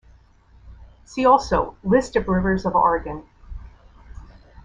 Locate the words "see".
1.05-1.27